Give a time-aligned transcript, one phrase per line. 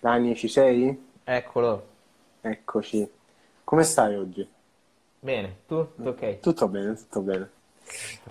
[0.00, 1.08] Dani, ci sei?
[1.22, 1.86] Eccolo.
[2.40, 3.06] Eccoci.
[3.62, 4.48] Come stai oggi?
[5.18, 5.88] Bene, tu?
[5.94, 6.40] Tutto ok?
[6.40, 7.50] Tutto bene, tutto bene.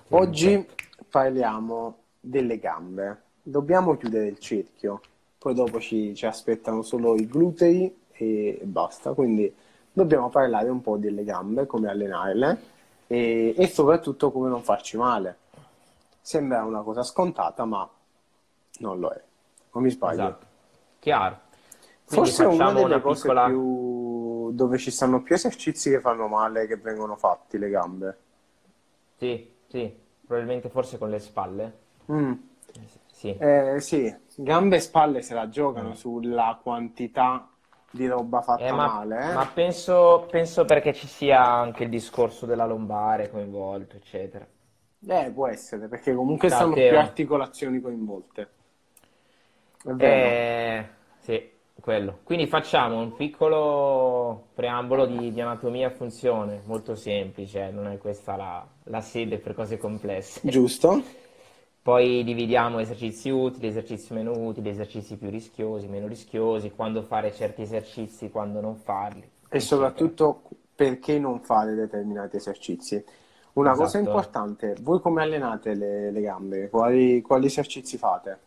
[0.08, 0.68] Oggi
[1.08, 3.22] parliamo delle gambe.
[3.44, 5.00] Dobbiamo chiudere il cerchio,
[5.38, 9.14] poi dopo ci, ci aspettano solo i glutei e, e basta.
[9.14, 9.56] Quindi
[9.94, 12.62] dobbiamo parlare un po' delle gambe, come allenarle
[13.06, 15.38] e, e soprattutto come non farci male.
[16.20, 17.88] Sembra una cosa scontata, ma
[18.80, 19.22] non lo è.
[19.74, 20.22] Non mi sbaglio?
[20.22, 20.46] Esatto.
[20.98, 21.48] Chiaro.
[22.10, 23.46] Quindi Forse una delle una cose piccola...
[23.46, 28.18] più dove ci stanno più esercizi che fanno male che vengono fatti, le gambe.
[29.18, 29.94] Sì, sì,
[30.26, 31.78] probabilmente forse con le spalle.
[32.12, 32.34] Mm.
[33.12, 35.94] Sì, Eh, sì, gambe e spalle se la giocano Mm.
[35.94, 37.50] sulla quantità
[37.90, 39.34] di roba fatta Eh, ma, male, eh.
[39.36, 44.48] ma penso, penso perché ci sia anche il discorso della lombare coinvolto, eccetera.
[45.06, 46.70] Eh, può essere, perché comunque Teo.
[46.88, 48.50] più articolazioni coinvolte.
[49.84, 50.28] È vero.
[50.28, 50.88] Eh,
[51.20, 52.20] sì, quello.
[52.24, 58.36] Quindi facciamo un piccolo preambolo di, di anatomia e funzione, molto semplice, non è questa
[58.36, 60.42] la, la sede per cose complesse.
[60.48, 61.04] Giusto?
[61.82, 67.62] Poi dividiamo esercizi utili, esercizi meno utili, esercizi più rischiosi, meno rischiosi, quando fare certi
[67.64, 70.44] esercizi, quando non farli, E soprattutto
[70.76, 73.04] perché non fare determinati esercizi.
[73.54, 74.04] Una cosa Esatto.
[74.04, 76.70] importante, voi come allenate le, le gambe?
[76.70, 78.40] Quali, quali esercizi fate?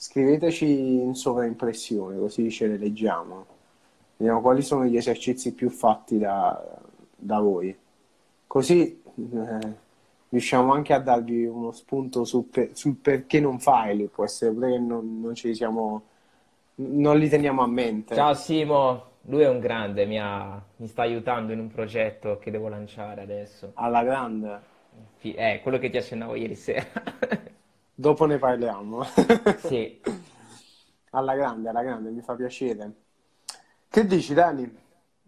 [0.00, 0.64] Scriveteci
[1.00, 3.46] in sovraimpressione, così ce le leggiamo.
[4.16, 6.78] Vediamo quali sono gli esercizi più fatti da,
[7.16, 7.76] da voi.
[8.46, 9.74] Così eh,
[10.28, 14.06] riusciamo anche a darvi uno spunto su per- sul perché non farli.
[14.06, 16.02] Può essere pure che non, non ci siamo,
[16.76, 18.14] non li teniamo a mente.
[18.14, 22.52] Ciao Simo, lui è un grande, mi ha- mi sta aiutando in un progetto che
[22.52, 23.72] devo lanciare adesso.
[23.74, 24.60] Alla grande.
[25.22, 26.86] Eh, quello che ti accennavo ieri sera.
[28.00, 29.02] Dopo ne parliamo.
[29.56, 30.00] Sì,
[31.10, 32.92] Alla grande, alla grande, mi fa piacere.
[33.88, 34.72] Che dici, Dani?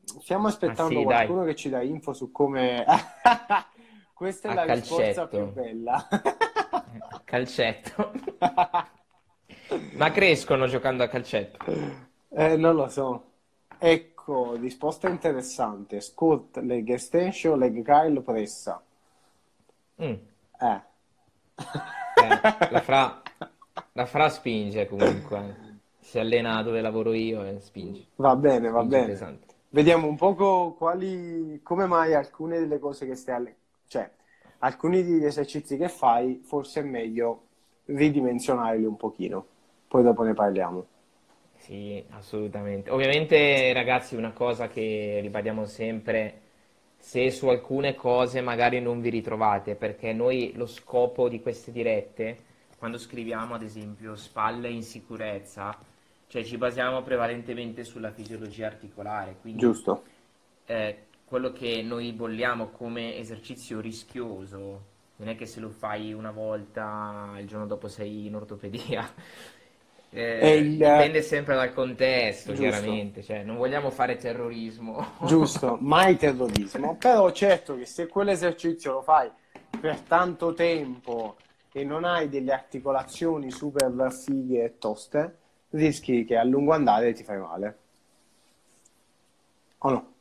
[0.05, 2.85] Stiamo aspettando Ah, sì, qualcuno che ci dà info su come...
[4.15, 5.29] Questa è A la risposta calcetto.
[5.29, 6.07] più bella.
[7.25, 8.13] calcetto.
[9.95, 11.65] Ma crescono giocando a calcetto.
[12.29, 13.25] Eh, non lo so.
[13.79, 16.01] Ecco, risposta interessante.
[16.01, 18.81] Squat, leg extension, leg curl, pressa.
[19.99, 20.15] Mm.
[20.61, 20.81] Eh.
[22.21, 23.23] Eh, la Fra,
[23.93, 25.69] la Fra spinge comunque.
[25.99, 28.07] Si allena dove lavoro io e spinge.
[28.25, 29.13] Va bene, va Spinge bene.
[29.13, 29.55] pesante.
[29.71, 34.09] Vediamo un poco quali, come mai alcune delle cose che stai alle- cioè
[34.59, 37.47] alcuni degli esercizi che fai, forse è meglio
[37.87, 39.47] ridimensionarli un pochino.
[39.89, 40.87] Poi dopo ne parliamo.
[41.57, 42.91] Sì, assolutamente.
[42.91, 46.41] Ovviamente, ragazzi, una cosa che ribadiamo sempre,
[47.01, 52.45] se su alcune cose magari non vi ritrovate, perché noi lo scopo di queste dirette,
[52.79, 55.77] quando scriviamo ad esempio spalle in sicurezza,
[56.29, 60.05] cioè ci basiamo prevalentemente sulla fisiologia articolare, quindi Giusto?
[60.67, 64.87] eh, quello che noi bolliamo come esercizio rischioso,
[65.17, 69.13] non è che se lo fai una volta, il giorno dopo sei in ortopedia.
[70.13, 72.69] Eh, il- dipende sempre dal contesto, Giusto.
[72.69, 75.07] chiaramente, cioè non vogliamo fare terrorismo.
[75.25, 76.97] Giusto, mai terrorismo.
[76.97, 79.31] Però certo che se quell'esercizio lo fai
[79.81, 81.37] per tanto tempo
[81.73, 85.37] e non hai delle articolazioni super fighe e toste,
[85.71, 87.79] rischi che a lungo andare ti fai male.
[89.81, 90.13] O no?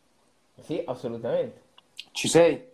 [0.62, 1.62] Sì, assolutamente.
[2.12, 2.68] Ci sei?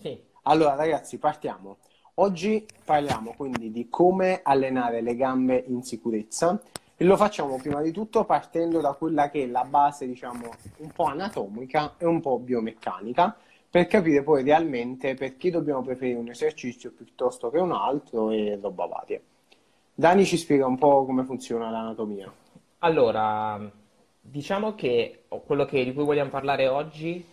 [0.00, 1.78] Sì, Allora, ragazzi, partiamo.
[2.22, 6.60] Oggi parliamo quindi di come allenare le gambe in sicurezza
[6.94, 10.90] e lo facciamo prima di tutto partendo da quella che è la base, diciamo, un
[10.90, 13.38] po' anatomica e un po' biomeccanica,
[13.70, 18.84] per capire poi realmente perché dobbiamo preferire un esercizio piuttosto che un altro e roba
[18.84, 19.18] varia.
[19.94, 22.30] Dani ci spiega un po' come funziona l'anatomia.
[22.80, 23.58] allora,
[24.20, 27.24] diciamo che quello che- di cui vogliamo parlare oggi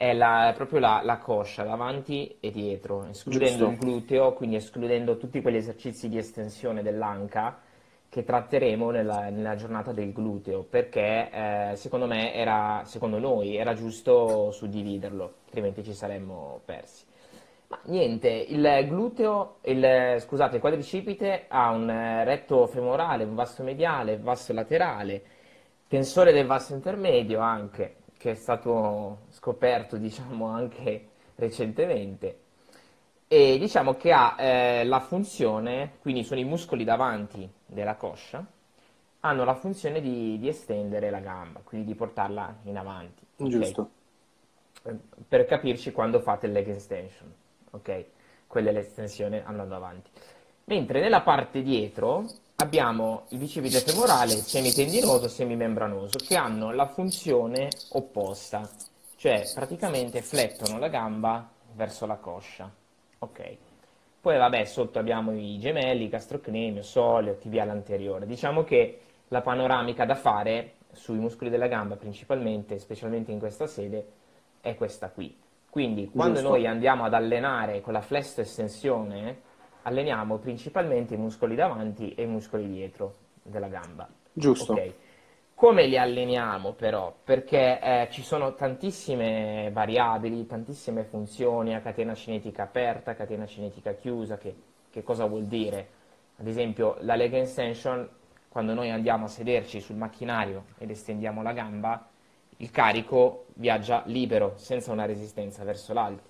[0.00, 3.68] è la- proprio la, la coscia, davanti e dietro, escludendo Giusto.
[3.68, 7.60] il gluteo, quindi escludendo tutti quegli esercizi di estensione dell'anca
[8.08, 11.30] che tratteremo nella, nella giornata del gluteo, perché
[11.72, 17.04] eh, secondo me era, secondo noi era giusto suddividerlo, altrimenti ci saremmo persi.
[17.68, 23.62] Ma niente, il gluteo, il, scusate, il quadricipite ha un eh, retto femorale, un vasto
[23.62, 25.22] mediale, vasto laterale,
[25.86, 32.40] tensore del vasto intermedio anche, che è stato scoperto, diciamo, anche recentemente.
[33.26, 38.44] E diciamo che ha eh, la funzione, quindi sono i muscoli davanti della coscia,
[39.20, 43.24] hanno la funzione di, di estendere la gamba, quindi di portarla in avanti.
[43.36, 43.90] Giusto.
[44.82, 44.96] Eh,
[45.26, 47.32] Per capirci quando fate il leg extension,
[47.70, 48.04] ok?
[48.46, 50.10] Quella è l'estensione andando avanti.
[50.64, 52.26] Mentre nella parte dietro
[52.60, 58.68] abbiamo il bicipite femorale semitendinoso, semimembranoso, che hanno la funzione opposta,
[59.16, 62.70] cioè praticamente flettono la gamba verso la coscia.
[63.18, 63.56] Ok.
[64.20, 68.26] Poi vabbè, sotto abbiamo i gemelli, gastrocnemio, soleo, tibiale anteriore.
[68.26, 74.06] Diciamo che la panoramica da fare sui muscoli della gamba principalmente, specialmente in questa sede,
[74.60, 75.34] è questa qui.
[75.70, 76.50] Quindi quando Giusto.
[76.50, 79.48] noi andiamo ad allenare con la flesto estensione,
[79.82, 84.08] alleniamo principalmente i muscoli davanti e i muscoli dietro della gamba.
[84.32, 84.72] Giusto.
[84.72, 84.94] Okay.
[85.54, 87.14] Come li alleniamo però?
[87.22, 94.38] Perché eh, ci sono tantissime variabili, tantissime funzioni, a catena cinetica aperta, catena cinetica chiusa,
[94.38, 94.54] che,
[94.90, 95.88] che cosa vuol dire?
[96.38, 98.08] Ad esempio la leg extension,
[98.48, 102.08] quando noi andiamo a sederci sul macchinario ed estendiamo la gamba,
[102.56, 106.28] il carico viaggia libero, senza una resistenza verso l'alto.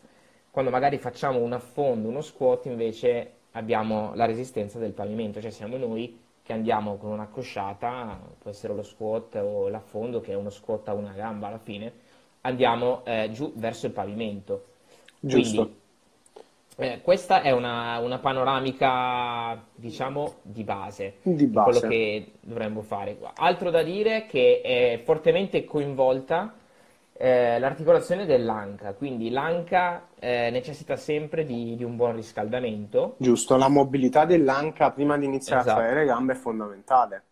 [0.50, 5.76] Quando magari facciamo un affondo, uno squat, invece abbiamo la resistenza del pavimento, cioè siamo
[5.76, 10.50] noi che andiamo con una cosciata, può essere lo squat o l'affondo che è uno
[10.50, 11.92] squat a una gamba alla fine,
[12.42, 14.64] andiamo eh, giù verso il pavimento.
[15.20, 15.62] Giusto.
[15.62, 15.78] Quindi,
[16.76, 21.78] eh, questa è una, una, panoramica, diciamo, di base, di base.
[21.78, 23.18] quello che dovremmo fare.
[23.34, 26.54] Altro da dire che è fortemente coinvolta
[27.22, 33.16] eh, l'articolazione dell'anca, quindi l'anca eh, necessita sempre di, di, un buon riscaldamento.
[33.18, 35.78] Giusto, la mobilità dell'anca prima di iniziare esatto.
[35.78, 37.24] a fare le gambe è fondamentale.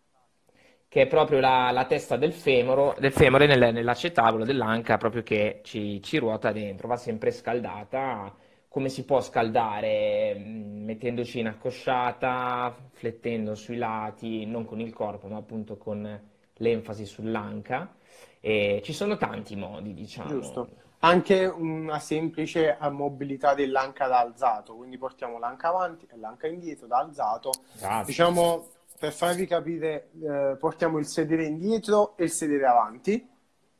[0.87, 5.61] Che è proprio la, la testa del, femoro, del femore nel, nell'acetabolo dell'anca, proprio che
[5.63, 8.31] ci, ci ruota dentro, va sempre scaldata.
[8.67, 10.35] Come si può scaldare?
[10.37, 16.21] Mm, mettendoci in accosciata, flettendo sui lati, non con il corpo, ma appunto con
[16.53, 17.95] l'enfasi sull'anca
[18.39, 20.29] e ci sono tanti modi, diciamo.
[20.29, 20.69] Giusto.
[20.99, 26.97] Anche una semplice mobilità dell'anca da alzato, quindi portiamo l'anca avanti e l'anca indietro da
[26.97, 27.51] alzato.
[27.75, 28.05] Esatto.
[28.05, 28.67] Diciamo,
[28.99, 33.25] per farvi capire, eh, portiamo il sedere indietro e il sedere avanti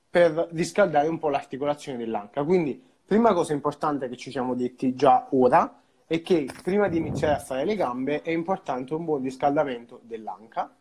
[0.10, 2.44] per riscaldare un po' l'articolazione dell'anca.
[2.44, 7.36] Quindi, prima cosa importante che ci siamo detti già ora è che prima di iniziare
[7.36, 10.74] a fare le gambe è importante un buon riscaldamento dell'anca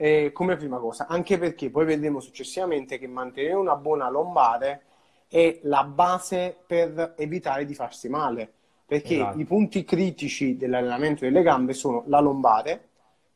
[0.00, 4.82] eh, come prima cosa, anche perché poi vedremo successivamente che mantenere una buona lombare
[5.26, 8.50] è la base per evitare di farsi male,
[8.86, 9.40] perché esatto.
[9.40, 12.88] i punti critici dell'allenamento delle gambe sono la lombare,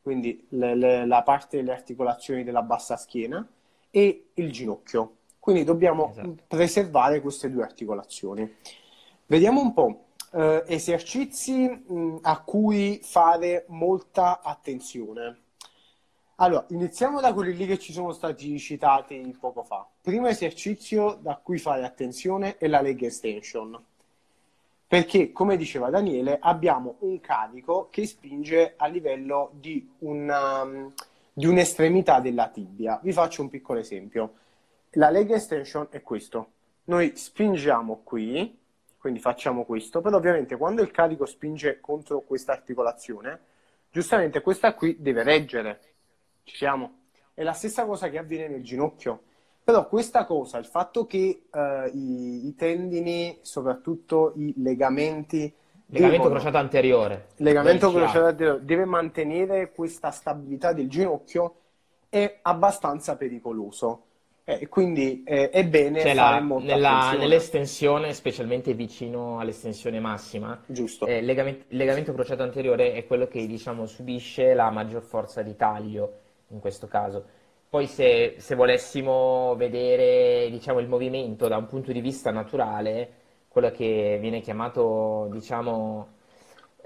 [0.02, 3.46] quindi le, le, la parte delle articolazioni della bassa schiena,
[3.90, 5.16] e il ginocchio.
[5.40, 6.36] Quindi dobbiamo esatto.
[6.46, 8.56] preservare queste due articolazioni.
[9.26, 10.04] Vediamo un po'.
[10.32, 15.41] Eh, esercizi mh, a cui fare molta attenzione.
[16.42, 19.86] Allora, iniziamo da quelli lì che ci sono stati citati poco fa.
[20.00, 23.80] Primo esercizio da cui fare attenzione è la leg extension.
[24.88, 30.92] Perché, come diceva Daniele, abbiamo un carico che spinge a livello di, una, um,
[31.32, 32.98] di un'estremità della tibia.
[33.00, 34.32] Vi faccio un piccolo esempio.
[34.94, 36.48] La leg extension è questo.
[36.86, 38.58] Noi spingiamo qui,
[38.98, 43.40] quindi facciamo questo, però ovviamente quando il carico spinge contro questa articolazione,
[43.92, 45.91] giustamente questa qui deve reggere
[46.44, 47.00] ci siamo?
[47.34, 49.22] È la stessa cosa che avviene nel ginocchio.
[49.64, 55.54] Però questa cosa, il fatto che uh, i, i, tendini, soprattutto i legamenti...
[55.86, 57.26] Legamento devono, crociato anteriore.
[57.36, 61.56] Legamento crociato anteriore deve mantenere questa stabilità del ginocchio
[62.08, 64.06] è abbastanza pericoloso.
[64.44, 70.60] Eh, quindi eh, è bene cioè fare la, molta nella, Nell'estensione, specialmente vicino all'estensione massima,
[70.66, 71.06] Giusto.
[71.06, 76.21] Eh, legamento, legamento crociato anteriore è quello che diciamo, subisce la maggior forza di taglio
[76.52, 77.24] in questo caso.
[77.68, 83.10] Poi se, se volessimo vedere diciamo, il movimento da un punto di vista naturale,
[83.48, 86.08] quello che viene chiamato diciamo,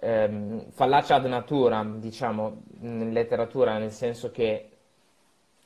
[0.01, 4.71] ehm, fallacia ad natura, diciamo, in letteratura, nel senso che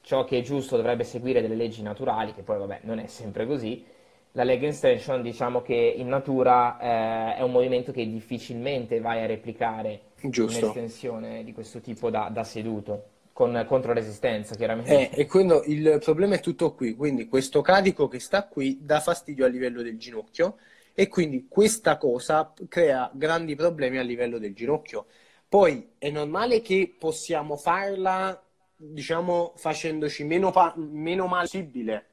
[0.01, 3.47] ciò che è giusto dovrebbe seguire delle leggi naturali, che poi vabbè non è sempre
[3.47, 3.85] così,
[4.33, 9.27] la leg extension diciamo che in natura eh, è un movimento che difficilmente vai a
[9.27, 10.65] replicare Giusto.
[10.65, 13.05] un'estensione di questo tipo da, da seduto
[13.41, 15.11] con controresistenza, chiaramente.
[15.11, 19.01] Eh, e quindi il problema è tutto qui, quindi questo carico che sta qui dà
[19.01, 20.59] fastidio a livello del ginocchio
[20.93, 25.07] e quindi questa cosa crea grandi problemi a livello del ginocchio.
[25.49, 28.39] Poi è normale che possiamo farla,
[28.77, 32.05] diciamo, facendoci meno, pa- meno male possibile.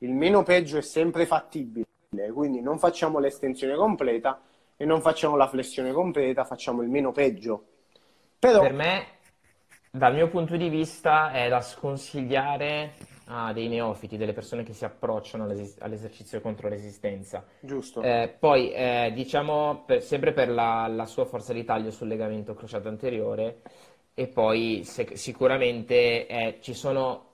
[0.00, 1.86] Il meno peggio è sempre fattibile,
[2.34, 4.38] quindi non facciamo l'estensione completa
[4.76, 7.68] e non facciamo la flessione completa, facciamo il meno peggio.
[8.38, 8.60] Però...
[8.60, 9.13] Per me
[9.96, 12.94] dal mio punto di vista è da sconsigliare
[13.26, 17.44] a dei neofiti, delle persone che si approcciano all'esercizio contro resistenza.
[17.60, 18.02] Giusto.
[18.02, 22.54] Eh, poi, eh, diciamo, per, sempre per la, la, sua forza di taglio sul legamento
[22.54, 23.60] crociato anteriore,
[24.14, 27.26] e poi se- sicuramente eh, ci sono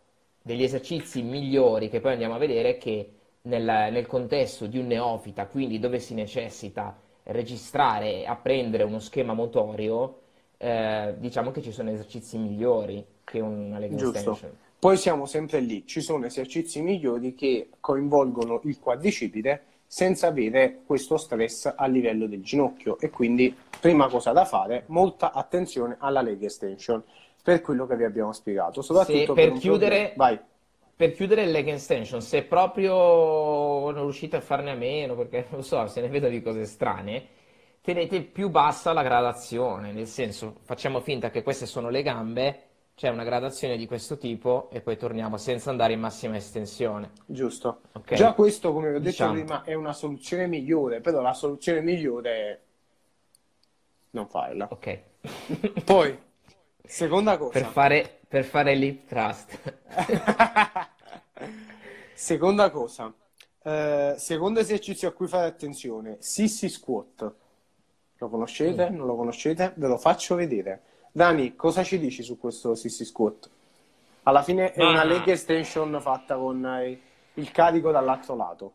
[0.43, 3.13] degli esercizi migliori che poi andiamo a vedere che
[3.43, 9.33] nel, nel contesto di un neofita, quindi dove si necessita registrare e apprendere uno schema
[9.33, 10.19] motorio,
[10.63, 14.19] eh, diciamo che ci sono esercizi migliori che una leg Giusto.
[14.19, 14.57] extension.
[14.79, 21.17] Poi siamo sempre lì, ci sono esercizi migliori che coinvolgono il quadricipite senza avere questo
[21.17, 26.43] stress a livello del ginocchio e quindi prima cosa da fare, molta attenzione alla leg
[26.43, 27.03] extension
[27.43, 30.15] per quello che vi abbiamo spiegato, soprattutto per un chiudere-.
[30.95, 35.63] Per chiudere il leg extension, se proprio non riuscite a farne a meno, perché non
[35.65, 37.25] so, se ne vedo di cose strane,
[37.81, 42.63] tenete più bassa la gradazione, nel senso, facciamo finta che queste sono le gambe,
[42.95, 47.13] c'è una gradazione di questo tipo e poi torniamo senza andare in massima estensione.
[47.25, 47.81] Giusto.
[47.93, 48.15] Ok.
[48.15, 49.33] Già questo, come vi ho detto Diciamo.
[49.33, 52.61] prima, è una soluzione migliore, però la soluzione migliore è
[54.11, 54.69] non farla.
[54.71, 55.01] Ok.
[55.85, 56.19] Poi,
[56.85, 57.53] seconda cosa.
[57.53, 59.59] Per fare, per fare lip thrust.
[62.21, 63.11] Seconda cosa.
[63.63, 67.35] Eh, secondo esercizio a cui fare attenzione, sissy squat.
[68.21, 68.89] Lo conoscete?
[68.89, 68.97] Mm.
[68.97, 69.73] Non lo conoscete?
[69.77, 70.83] Ve lo faccio vedere.
[71.11, 73.51] Dani, cosa ci dici su questo sissy squat?
[74.23, 77.01] Alla fine è Ma- una leg extension fatta con eh,
[77.35, 78.75] il carico dall'altro lato.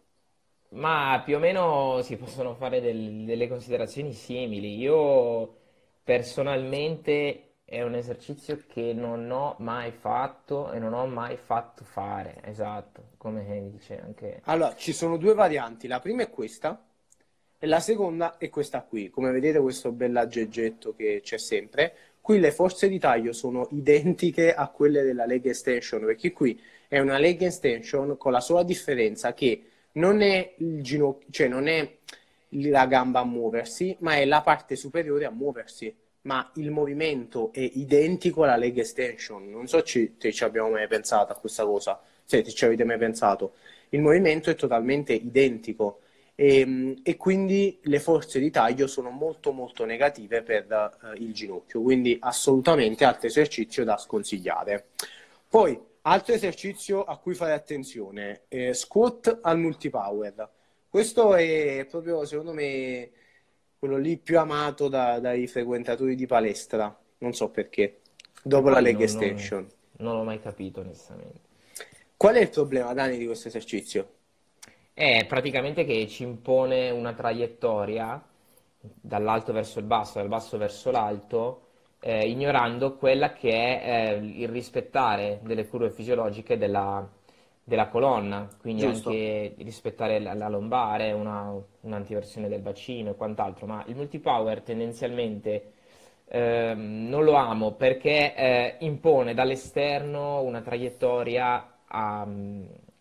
[0.69, 4.77] Ma più o meno si possono fare del- delle considerazioni simili.
[4.77, 5.55] Io
[6.03, 12.41] personalmente è un esercizio che non ho mai fatto e non ho mai fatto fare,
[12.43, 14.41] esatto, come dice anche...
[14.45, 15.87] Allora, ci sono due varianti.
[15.87, 16.79] La prima è questa
[17.57, 19.09] e la seconda è questa qui.
[19.09, 21.95] Come vedete, questo bel aggeggetto che c'è sempre.
[22.21, 26.99] Qui le forze di taglio sono identiche a quelle della leg extension, perché qui è
[26.99, 31.97] una leg extension con la sola differenza che non è ginocchio, cioè non è
[32.49, 35.95] la gamba a muoversi, ma è la parte superiore a muoversi.
[36.21, 39.47] Ma il movimento è identico alla leg extension.
[39.47, 43.53] Non so se ci abbiamo mai pensato a questa cosa, se ci avete mai pensato.
[43.89, 45.99] Il movimento è totalmente identico
[46.35, 51.81] e, e quindi le forze di taglio sono molto molto negative per eh, il ginocchio,
[51.81, 54.89] quindi assolutamente altro esercizio da sconsigliare.
[55.47, 60.49] Poi, altro esercizio a cui fare attenzione, eh, squat al multipower.
[60.89, 63.09] Questo è proprio, secondo me,
[63.79, 68.01] quello lì più amato da- dai frequentatori di palestra, non so perché,
[68.43, 69.69] dopo la leg non- extension.
[69.97, 71.39] Non l'ho mai capito onestamente.
[72.17, 74.09] Qual è il problema, Dani, di questo esercizio?
[74.97, 78.21] È praticamente che ci impone una traiettoria
[78.79, 81.61] dall'alto verso il basso, dal basso verso l'alto,
[81.99, 83.49] eh, ignorando quella che
[83.81, 87.05] è eh, il rispettare delle curve fisiologiche della,
[87.63, 89.09] della colonna, quindi Giusto.
[89.09, 93.65] anche rispettare la, la lombare, una, un'antiversione del bacino e quant'altro.
[93.65, 95.73] Ma il multipower tendenzialmente
[96.27, 102.25] ehm, non lo amo perché eh, impone dall'esterno una traiettoria a-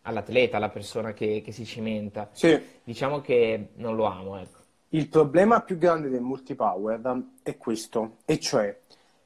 [0.04, 2.28] all'atleta, alla persona che, che si cimenta.
[2.32, 2.60] Sì.
[2.82, 4.62] Diciamo che non lo amo, ecco.
[4.90, 7.00] Il problema più grande del multipower
[7.42, 8.78] è questo, e cioè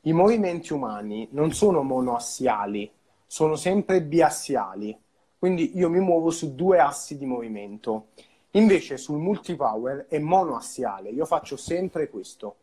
[0.03, 2.91] i movimenti umani non sono monoassiali,
[3.27, 4.99] sono sempre biassiali.
[5.39, 8.09] Quindi io mi muovo su due assi di movimento.
[8.53, 12.57] Invece sul multipower è monoassiale, io faccio sempre questo.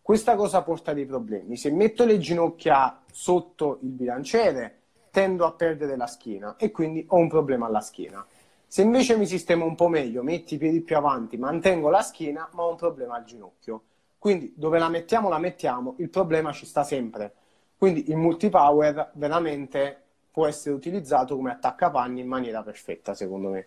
[0.00, 1.56] Questa cosa porta dei problemi.
[1.56, 4.78] Se metto le ginocchia sotto il bilanciere,
[5.16, 8.22] tendo a perdere la schiena e quindi ho un problema alla schiena.
[8.66, 12.46] Se invece mi sistemo un po' meglio, metti i piedi più avanti, mantengo la schiena,
[12.52, 13.82] ma ho un problema al ginocchio.
[14.18, 17.32] Quindi dove la mettiamo, la mettiamo, il problema ci sta sempre.
[17.78, 23.66] Quindi il multipower veramente può essere utilizzato come attaccapanni in maniera perfetta, secondo me.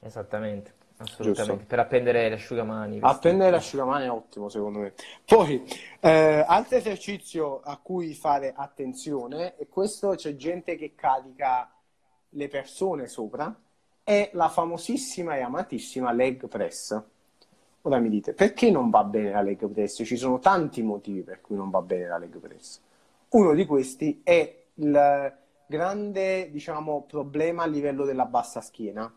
[0.00, 1.52] Esattamente, assolutamente.
[1.52, 1.66] Giusto.
[1.66, 2.96] Per appendere le asciugamani.
[2.96, 3.76] i Appendere vestiti.
[3.76, 4.92] l'asciugamano è ottimo, secondo me.
[5.24, 5.64] Poi,
[6.00, 11.70] eh, altro esercizio a cui fare attenzione, e questo c'è gente che carica
[12.30, 13.54] le persone sopra,
[14.02, 17.02] è la famosissima e amatissima leg press.
[17.82, 20.02] Ora mi dite, perché non va bene la leg press?
[20.04, 22.80] Ci sono tanti motivi per cui non va bene la leg press.
[23.30, 25.36] Uno di questi è il
[25.66, 29.12] grande, diciamo, problema a livello della bassa schiena,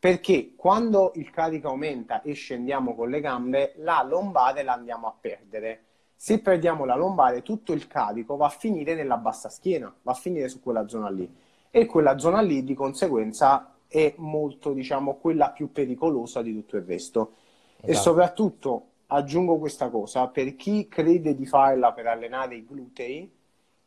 [0.00, 5.14] perché quando il carico aumenta e scendiamo con le gambe, la lombare la andiamo a
[5.18, 5.84] perdere.
[6.16, 10.14] Se perdiamo la lombare, tutto il carico va a finire nella bassa schiena, va a
[10.14, 11.30] finire su quella zona lì.
[11.70, 16.84] E quella zona lì, di conseguenza, è molto, diciamo, quella più pericolosa di tutto il
[16.84, 17.34] resto.
[17.82, 18.08] E Esatto.
[18.08, 23.30] soprattutto, aggiungo questa cosa, per chi crede di farla per allenare i glutei,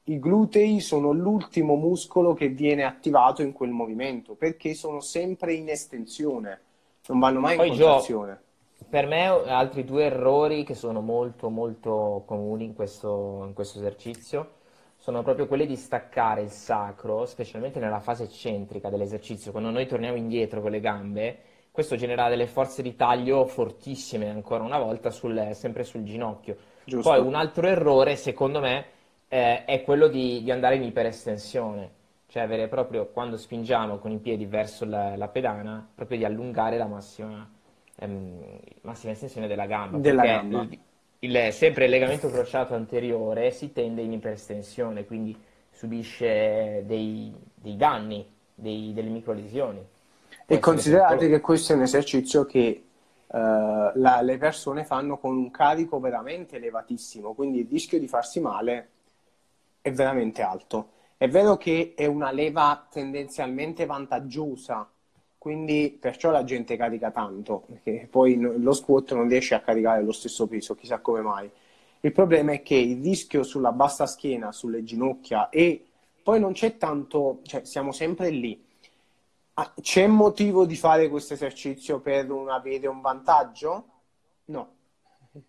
[0.05, 5.69] i glutei sono l'ultimo muscolo che viene attivato in quel movimento perché sono sempre in
[5.69, 6.61] estensione,
[7.07, 8.41] non vanno mai in Poi, Gio, contrazione.
[8.89, 14.61] per me altri due errori che sono molto molto comuni in questo, in questo esercizio
[14.97, 20.15] sono proprio quelli di staccare il sacro, specialmente nella fase eccentrica dell'esercizio, quando noi torniamo
[20.15, 21.39] indietro con le gambe,
[21.71, 26.55] questo genera delle forze di taglio fortissime ancora una volta sul, sempre sul ginocchio.
[26.85, 27.09] Giusto.
[27.09, 28.85] Poi un altro errore, secondo me,
[29.33, 31.89] eh, è quello di, di, andare in iperestensione,
[32.27, 36.77] cioè avere proprio quando spingiamo con i piedi verso la, la pedana, proprio di allungare
[36.77, 37.49] la massima,
[37.95, 39.97] ehm, massima estensione della gamba.
[39.97, 40.61] Della gamba.
[40.61, 40.79] Il,
[41.35, 45.35] il, sempre il legamento crociato anteriore si tende in iperestensione, quindi
[45.71, 48.23] subisce dei, dei danni,
[48.53, 49.83] dei, delle microlesioni.
[50.45, 52.83] E considerate che questo è un esercizio che
[53.25, 58.39] uh, la, le persone fanno con un carico veramente elevatissimo, quindi il rischio di farsi
[58.39, 58.89] male
[59.83, 60.93] è veramente alto.
[61.17, 64.89] È vero che è una leva tendenzialmente vantaggiosa
[65.43, 70.13] quindi perciò la gente carica tanto, perché poi lo squat non riesce a caricare lo
[70.13, 71.51] stesso peso, chissà come mai.
[71.99, 75.85] Il problema è che il rischio sulla bassa schiena, sulle ginocchia e
[76.23, 78.65] poi non c'è tanto, cioè siamo sempre lì.
[79.55, 83.87] Ah, c'è motivo di fare questo esercizio per un, avere un vantaggio?
[84.45, 84.75] No,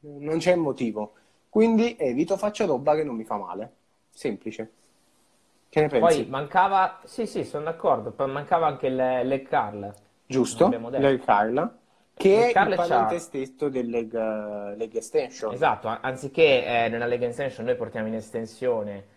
[0.00, 1.12] non c'è motivo.
[1.49, 3.73] Quindi evito, faccio roba che non mi fa male.
[4.14, 4.71] Semplice.
[5.68, 6.23] Che ne pensi?
[6.23, 9.92] Poi mancava, sì sì, sono d'accordo, poi mancava anche il leg curl.
[10.25, 11.78] Giusto, leg curl.
[12.16, 14.12] Che è il parente stesso del leg,
[14.76, 15.52] leg, extension.
[15.52, 19.12] Esatto, anziché eh, nella leg extension noi portiamo in estensione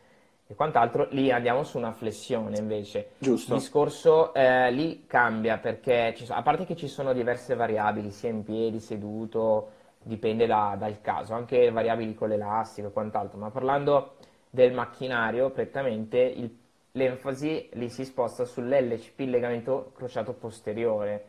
[0.48, 3.12] e quant'altro, lì andiamo su una flessione invece.
[3.20, 3.54] Giusto.
[3.54, 8.30] Il discorso eh, lì cambia perché, ci, a parte che ci sono diverse variabili, sia
[8.30, 14.16] in piedi, seduto, dipende da, dal caso, anche variabili con l'elastico e quant'altro, ma parlando
[14.58, 16.50] del macchinario, prettamente il,
[16.94, 21.26] l'enfasi lì si sposta sull'LCP, il legamento crociato posteriore,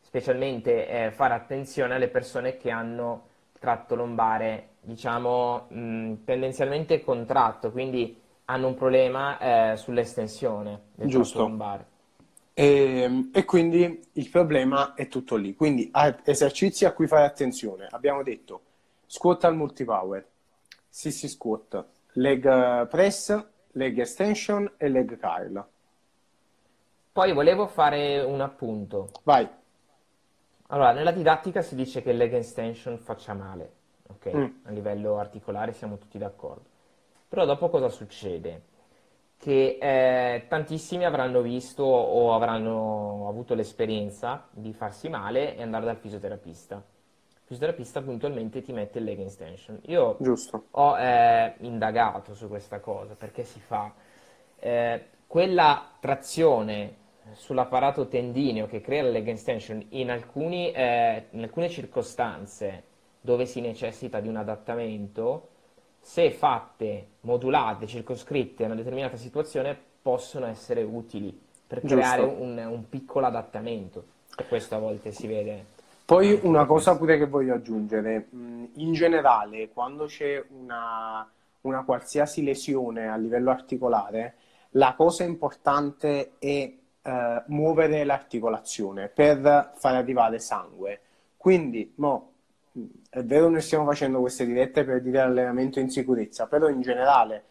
[0.00, 3.26] specialmente eh, fare attenzione alle persone che hanno
[3.58, 11.38] tratto lombare, diciamo, mh, tendenzialmente contratto, quindi hanno un problema eh, sull'estensione del Giusto.
[11.38, 11.86] tratto lombare.
[12.54, 15.56] E, ehm, e, quindi il problema è tutto lì.
[15.56, 15.90] Quindi
[16.24, 17.88] esercizi a cui fare attenzione.
[17.90, 18.60] Abbiamo detto
[19.06, 20.24] squat al multipower,
[20.88, 21.84] sissy squat,
[22.18, 25.64] leg press, leg extension e leg curl.
[27.12, 29.10] Poi volevo fare un appunto.
[29.24, 29.48] Vai.
[30.68, 33.72] Allora, nella didattica si dice che il leg extension faccia male,
[34.08, 34.36] ok?
[34.36, 34.46] Mm.
[34.64, 36.76] A livello articolare siamo tutti d'accordo.
[37.28, 38.62] Però dopo cosa succede?
[39.38, 45.96] Che eh, tantissimi avranno visto o avranno avuto l'esperienza di farsi male e andare dal
[45.96, 46.82] fisioterapista
[47.48, 49.80] fisioterapista puntualmente ti mette il leg extension.
[49.86, 50.66] Io Giusto.
[50.72, 53.90] ho eh, indagato su questa cosa perché si fa
[54.58, 61.70] eh, quella trazione sull'apparato tendineo che crea la leg extension in, alcuni, eh, in alcune
[61.70, 62.84] circostanze
[63.22, 65.48] dove si necessita di un adattamento,
[66.00, 72.88] se fatte, modulate, circoscritte a una determinata situazione, possono essere utili per creare un, un
[72.90, 74.04] piccolo adattamento.
[74.36, 75.76] E questo a volte si vede
[76.08, 83.08] poi una cosa pure che voglio aggiungere, in generale quando c'è una, una qualsiasi lesione
[83.08, 84.36] a livello articolare,
[84.70, 90.98] la cosa importante è eh, muovere l'articolazione per far arrivare sangue.
[91.36, 92.32] Quindi, mo,
[93.10, 97.44] è vero noi stiamo facendo queste dirette per dire allenamento in sicurezza, però in generale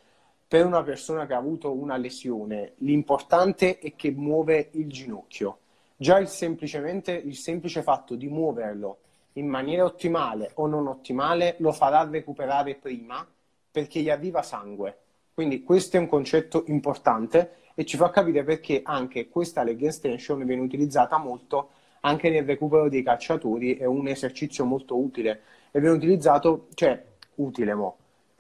[0.48, 5.60] per una persona che ha avuto una lesione, l'importante è che muove il ginocchio
[6.00, 9.00] Già il, semplicemente, il semplice fatto di muoverlo
[9.34, 13.26] in maniera ottimale o non ottimale lo farà recuperare prima
[13.72, 14.96] perché gli arriva sangue.
[15.34, 20.46] Quindi questo è un concetto importante e ci fa capire perché anche questa leg extension
[20.46, 21.70] viene utilizzata molto
[22.02, 27.04] anche nel recupero dei calciatori, è un esercizio molto utile e viene utilizzato, cioè
[27.36, 27.98] utile mo,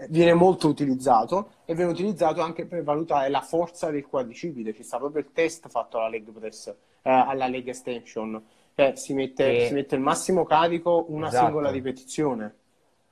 [0.09, 4.97] viene molto utilizzato e viene utilizzato anche per valutare la forza del quadricipite, ci sta
[4.97, 6.73] proprio il test fatto alla leg press
[7.11, 8.43] alla leg extension.
[8.75, 9.67] Cioè, si mette, e...
[9.67, 11.45] si mette il massimo carico una esatto.
[11.45, 12.55] singola ripetizione.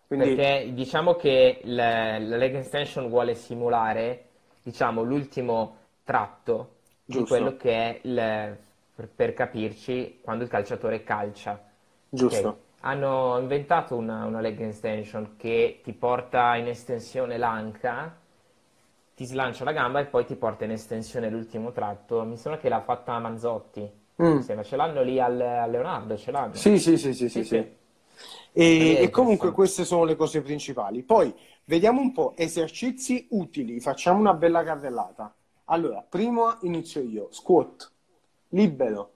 [0.08, 0.36] Quindi...
[0.36, 4.26] Perché diciamo che la, la leg extension vuole simulare
[4.62, 7.22] diciamo, l'ultimo tratto Giusto.
[7.24, 8.58] di quello che è il,
[8.96, 11.60] per, per, capirci quando il calciatore calcia.
[12.10, 12.48] Giusto.
[12.48, 12.60] Okay.
[12.82, 18.16] Hanno inventato una, una leg extension che ti porta in estensione l'anca
[19.16, 22.24] ti slancia la gamba e poi ti porta in estensione l'ultimo tratto.
[22.24, 23.90] Mi sembra che l'ha fatta Manzotti.
[24.22, 24.40] Mm.
[24.40, 26.54] Sembra, ce l'hanno lì al, al, Leonardo, ce l'hanno.
[26.54, 27.44] Sì, sì, sì, sì, sì, sì.
[27.44, 27.84] sì.
[28.58, 31.02] E, e, comunque queste sono le cose principali.
[31.04, 31.34] Poi
[31.66, 35.34] vediamo un po' esercizi utili, facciamo una bella carrellata.
[35.66, 37.92] Allora, primo inizio io, squat,
[38.50, 39.12] libero,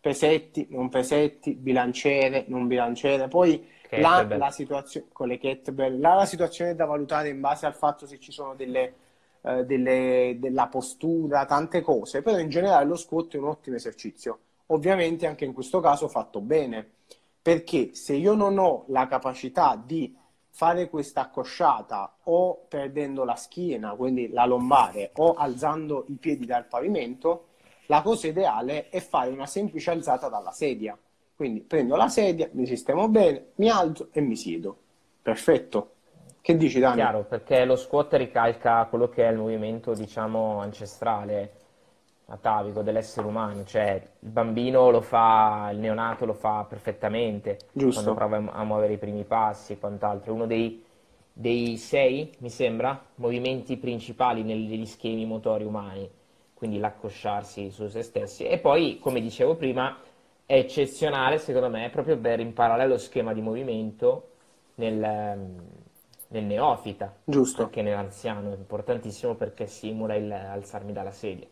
[0.00, 3.28] pesetti, non pesetti, bilanciere, non bilanciere.
[3.28, 7.66] Poi la, la situazione con le kettlebell, là la situazione è da valutare in base
[7.66, 8.94] al fatto se ci sono delle,
[9.42, 14.38] eh, delle, della postura, tante cose, però in generale lo squat è un ottimo esercizio.
[14.66, 16.88] Ovviamente anche in questo caso fatto bene,
[17.42, 20.16] perché se io non ho la capacità di
[20.54, 26.66] fare questa accosciata o perdendo la schiena, quindi la lombare, o alzando i piedi dal
[26.66, 27.46] pavimento,
[27.86, 30.96] la cosa ideale è fare una semplice alzata dalla sedia.
[31.34, 34.76] Quindi prendo la sedia, mi sistemo bene, mi alzo e mi siedo.
[35.22, 35.91] Perfetto.
[36.42, 36.96] Che dici Dani?
[36.96, 41.52] Chiaro, perché lo squat ricalca quello che è il movimento, diciamo, ancestrale,
[42.26, 48.02] atavico dell'essere umano, cioè il bambino lo fa, il neonato lo fa perfettamente Giusto.
[48.02, 50.34] quando prova a muovere i primi passi e quant'altro.
[50.34, 50.84] Uno dei,
[51.32, 56.10] dei sei, mi sembra, movimenti principali negli schemi motori umani
[56.62, 58.44] quindi l'accosciarsi su se stessi.
[58.44, 59.98] E poi, come dicevo prima,
[60.46, 64.28] è eccezionale, secondo me, proprio per imparare lo schema di movimento
[64.76, 65.00] nel,
[66.32, 67.64] nel neofita, Giusto.
[67.64, 71.46] anche nell'anziano, è importantissimo perché simula il alzarmi dalla sedia.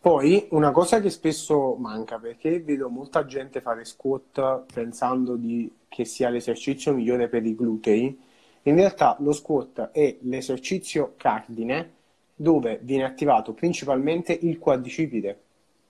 [0.00, 6.04] Poi una cosa che spesso manca, perché vedo molta gente fare squat pensando di, che
[6.04, 8.18] sia l'esercizio migliore per i glutei,
[8.62, 11.94] in realtà lo squat è l'esercizio cardine
[12.34, 15.40] dove viene attivato principalmente il quadricipite.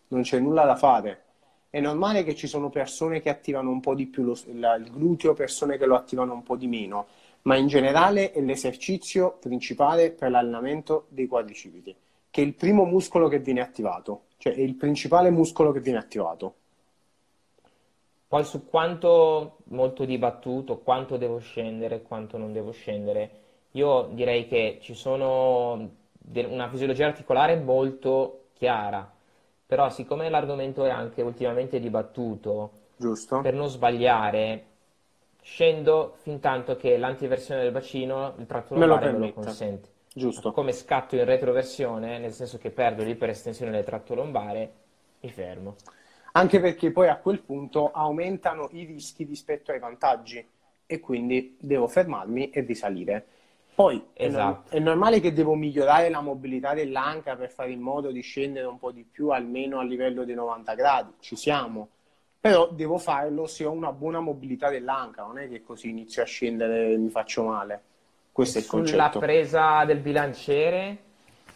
[0.09, 1.25] Non c'è nulla da fare.
[1.69, 4.91] È normale che ci sono persone che attivano un po' di più lo, la, il
[4.91, 7.09] gluteo, persone che lo attivano un po' di meno,
[7.43, 11.95] ma in generale è l'esercizio principale per l'allenamento dei quadricipiti,
[12.31, 15.99] che è il primo muscolo che viene attivato, cioè è il principale muscolo che viene
[15.99, 16.55] attivato.
[18.29, 23.31] Poi su quanto molto dibattuto, quanto devo scendere, quanto non devo scendere,
[23.73, 25.91] io direi che ci sono
[26.35, 29.11] una fisiologia articolare molto chiara,
[29.67, 33.41] però siccome l'argomento è anche ultimamente dibattuto, Giusto.
[33.41, 34.65] per non sbagliare,
[35.49, 39.89] scendo fin tanto che l'antiversione del bacino, il tratto lombare me lo, me lo consente.
[40.13, 40.53] Giusto.
[40.53, 44.73] Come scatto in retroversione, nel senso che perdo l'iperestensione del tratto lombare,
[45.21, 45.77] mi fermo.
[46.33, 50.47] Anche perché poi a quel punto aumentano i rischi rispetto ai vantaggi
[50.85, 53.27] e quindi devo fermarmi e risalire.
[53.75, 54.77] Poi esatto.
[54.77, 58.79] è, normale che devo migliorare la mobilità dell'anca per fare in modo di scendere un
[58.79, 61.89] po' di più, almeno a livello dei 90 gradi, ci siamo.
[62.41, 66.27] Però devo farlo se ho una buona mobilità dell'anca, non è che così inizio a
[66.27, 67.83] scendere e mi faccio male.
[68.31, 69.11] Questo è il concetto.
[69.11, 70.99] Sulla presa del bilanciere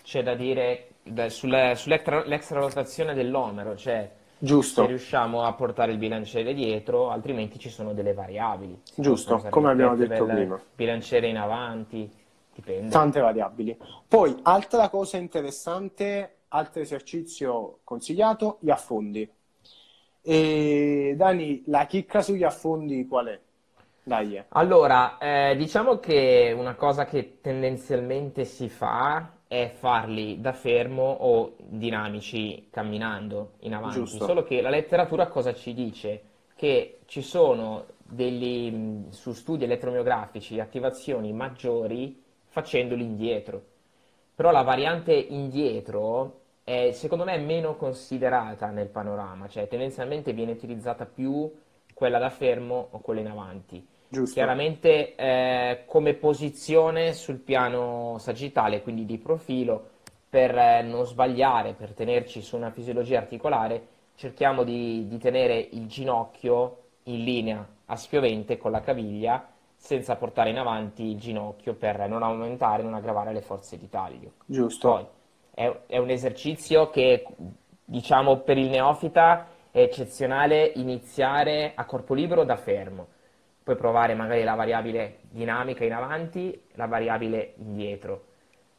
[0.03, 0.89] c'è da dire
[1.29, 4.83] sulla, sull'extra rotazione dell'omero, cioè Giusto.
[4.83, 8.81] se riusciamo a portare il bilanciere dietro, altrimenti ci sono delle variabili.
[8.97, 10.61] Giusto, come abbiamo detto prima.
[10.75, 12.11] Bilanciere in avanti,
[12.53, 12.91] dipende.
[12.91, 13.79] Tante variabili.
[14.09, 19.31] Poi, altra cosa interessante, altro esercizio consigliato, gli affondi.
[20.23, 23.41] E Dani, la chicca sugli affondi qual è?
[24.05, 24.43] Dai.
[24.49, 31.55] Allora, eh, diciamo che una cosa che tendenzialmente si fa è farli da fermo o
[31.59, 33.99] dinamici camminando in avanti.
[33.99, 34.25] Giusto.
[34.25, 36.23] Solo che la letteratura cosa ci dice?
[36.57, 43.63] Che ci sono degli, su studi elettromiografici attivazioni maggiori facendoli indietro.
[44.35, 51.07] Però la variante indietro è secondo me meno considerata nel panorama, cioè tendenzialmente viene utilizzata
[51.07, 51.51] più
[51.95, 53.87] quella da fermo o quella in avanti.
[54.09, 54.35] Giusto.
[54.35, 59.89] Chiaramente eh, come posizione sul piano sagittale, quindi di profilo,
[60.29, 65.87] per eh, non sbagliare, per tenerci su una fisiologia articolare, cerchiamo di, di, tenere il
[65.87, 72.09] ginocchio in linea a spiovente con la caviglia senza portare in avanti il ginocchio per
[72.09, 74.33] non aumentare non aggravare le forze di taglio.
[74.47, 74.89] Giusto.
[74.89, 75.07] Poi,
[75.55, 77.27] è, è un esercizio che,
[77.85, 83.09] diciamo, per il neofita è eccezionale iniziare a corpo libero da fermo
[83.63, 88.25] puoi provare magari la variabile dinamica in avanti, la variabile indietro.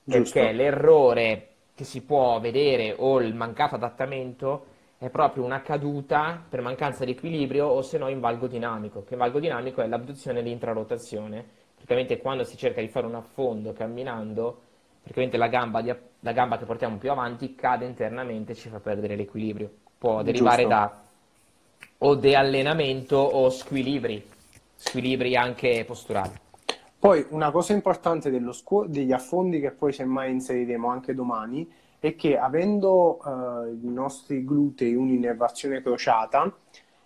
[0.03, 0.39] Giusto.
[0.39, 4.65] Perché l'errore che si può vedere o il mancato adattamento
[4.97, 9.15] è proprio una caduta per mancanza di equilibrio o se no in valgo dinamico, che
[9.15, 11.45] valgo dinamico è l'abduzione e l'intrarotazione.
[11.75, 14.61] Praticamente quando si cerca di fare un affondo camminando,
[15.01, 18.79] praticamente la gamba, di, la gamba che portiamo più avanti cade internamente e ci fa
[18.79, 19.69] perdere l'equilibrio.
[19.97, 20.75] Può derivare Giusto.
[20.75, 21.01] da
[21.99, 24.31] o deallenamento o squilibri
[24.83, 26.31] squilibri anche posturali.
[26.99, 32.37] Poi una cosa importante scu- degli affondi che poi semmai inseriremo anche domani è che
[32.37, 36.53] avendo eh, i nostri glutei un'innervazione crociata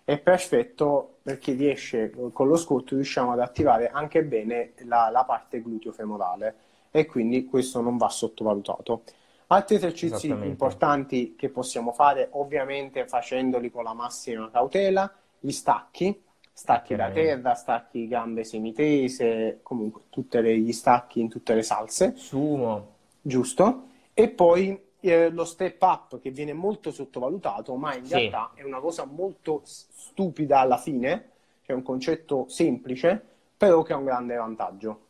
[0.04, 5.60] è perfetto perché riesce con lo squat riusciamo ad attivare anche bene la, la parte
[5.60, 6.54] gluteo femorale
[6.90, 9.02] e quindi questo non va sottovalutato.
[9.50, 16.22] Altri esercizi importanti che possiamo fare, ovviamente facendoli con la massima cautela, gli stacchi,
[16.52, 22.12] stacchi da terra, stacchi gambe semitese, comunque tutti gli stacchi in tutte le salse.
[22.16, 22.96] Sumo.
[23.22, 23.84] Giusto.
[24.12, 28.14] E poi eh, lo step up che viene molto sottovalutato, ma in sì.
[28.14, 31.30] realtà è una cosa molto stupida alla fine,
[31.64, 33.22] è un concetto semplice,
[33.56, 35.06] però che ha un grande vantaggio.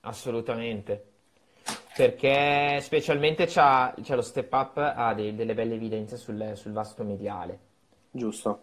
[0.00, 1.12] Assolutamente
[1.94, 7.04] perché specialmente c'ha, c'ha lo step up ha dei, delle belle evidenze sul, sul, vasto
[7.04, 7.58] mediale.
[8.10, 8.62] Giusto.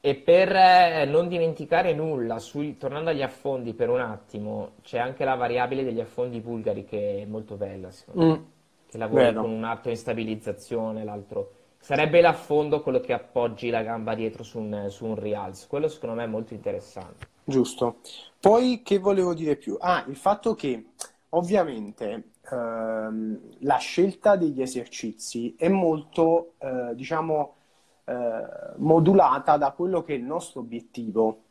[0.00, 5.24] E per eh, non dimenticare nulla, sui, tornando agli affondi per un attimo, c'è anche
[5.24, 8.30] la variabile degli affondi bulgari che è molto bella, secondo mm.
[8.30, 8.44] me.
[8.88, 9.42] Che lavora Vero.
[9.42, 11.52] con un arto in stabilizzazione, l'altro...
[11.82, 15.66] Sarebbe l'affondo quello che appoggi la gamba dietro su un, su un rialzo.
[15.66, 17.26] Quello secondo me è molto interessante.
[17.42, 17.96] Giusto.
[18.38, 19.78] Poi che volevo dire più?
[19.80, 20.90] Ah, il fatto che
[21.30, 27.54] ovviamente ehm, la scelta degli esercizi è molto, eh, diciamo,
[28.04, 28.14] eh,
[28.76, 31.42] modulata da quello che è il nostro obiettivo.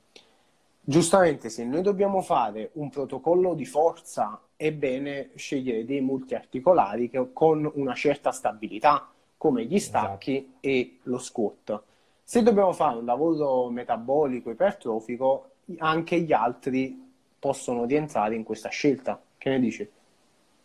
[0.82, 7.32] Giustamente, se noi dobbiamo fare un protocollo di forza, è bene scegliere dei multiarticolari che,
[7.32, 9.08] con una certa stabilità,
[9.38, 10.58] come gli stacchi esatto.
[10.60, 11.82] e lo squat.
[12.24, 17.08] Se dobbiamo fare un lavoro metabolico ipertrofico, anche gli altri
[17.40, 19.22] possono rientrare in questa scelta.
[19.38, 19.90] Che ne dici?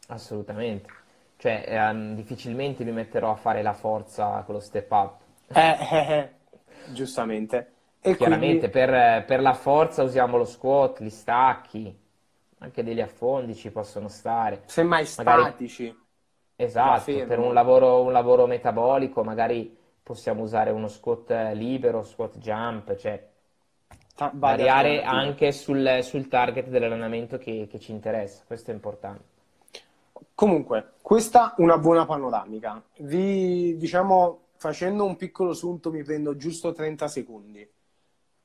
[0.09, 0.89] Assolutamente.
[1.37, 5.21] Cioè, ehm, difficilmente mi metterò a fare la forza con lo step up.
[5.49, 6.31] Eh, eh, eh,
[6.93, 7.73] giustamente.
[8.01, 8.91] E Chiaramente quindi...
[8.91, 11.95] per, per, la forza usiamo lo squat, gli stacchi,
[12.59, 14.63] anche degli affondi ci possono stare.
[14.67, 15.43] Semmai magari...
[15.43, 16.03] statici.
[16.57, 22.95] Esatto, per un lavoro, un lavoro, metabolico magari possiamo usare uno squat libero, squat jump,
[22.95, 23.27] cioè
[24.35, 29.34] variare anche sul, sul target dell'allenamento che, che ci interessa, questo è importante.
[30.35, 32.83] Comunque, questa è una buona panoramica.
[32.99, 37.69] Vi, diciamo, facendo un piccolo sunto, mi prendo giusto 30 secondi.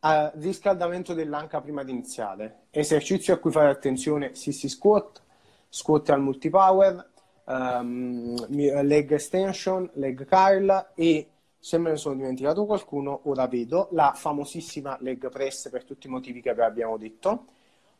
[0.02, 2.68] Uh, riscaldamento dell'anca prima di iniziare.
[2.70, 5.22] Esercizio a cui fare attenzione, sissy squat,
[5.68, 7.10] squat al multipower,
[7.46, 14.14] um, leg extension, leg curl e se me ne sono dimenticato qualcuno, ora vedo la
[14.16, 17.46] famosissima leg press per tutti i motivi che abbiamo detto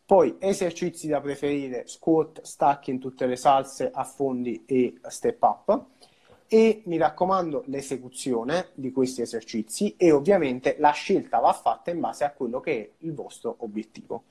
[0.10, 5.84] poi esercizi da preferire, squat, stacchi in tutte le salse, affondi e step up.
[6.48, 12.24] E mi raccomando l'esecuzione di questi esercizi e ovviamente la scelta va fatta in base
[12.24, 14.24] a quello che è il vostro obiettivo.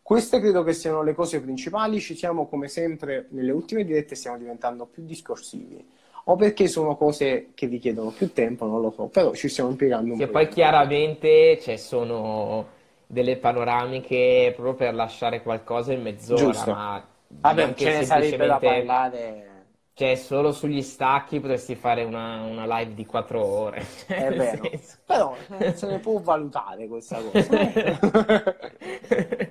[0.00, 4.38] Queste credo che siano le cose principali, ci siamo come sempre nelle ultime dirette stiamo
[4.38, 5.84] diventando più discorsivi
[6.28, 9.70] o perché sono cose che vi chiedono più tempo, non lo so, però ci stiamo
[9.70, 10.24] impiegando un po'.
[10.24, 12.74] E poi chiaramente cioè, sono
[13.06, 16.70] delle panoramiche proprio per lasciare qualcosa in mezz'ora, Giusto.
[16.70, 19.44] ma Vabbè, ce ne sarebbe da parlare.
[19.92, 23.82] Cioè, solo sugli stacchi potresti fare una, una live di quattro ore.
[24.06, 24.64] È vero.
[24.68, 24.98] Senso...
[25.06, 25.34] Però
[25.74, 28.58] se ne può valutare questa cosa.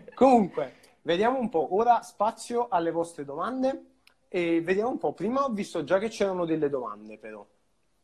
[0.14, 1.76] Comunque, vediamo un po'.
[1.76, 3.86] Ora spazio alle vostre domande.
[4.28, 5.14] E vediamo un po'.
[5.14, 7.44] Prima ho visto già che c'erano delle domande, però.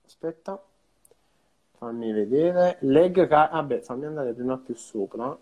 [0.03, 0.59] Aspetta.
[1.81, 2.77] Fammi vedere.
[2.81, 5.35] Leg car- Vabbè, fammi andare prima più sopra.